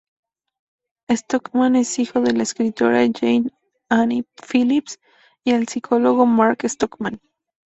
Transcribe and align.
Stockman 1.11 1.75
es 1.75 1.99
hijo 1.99 2.21
de 2.21 2.33
la 2.33 2.41
escritora 2.41 3.05
Jayne 3.19 3.51
Anne 3.87 4.25
Phillips 4.51 4.99
y 5.43 5.51
del 5.51 5.67
psicólogo 5.67 6.25
Mark 6.25 6.63
Stockman. 6.67 7.19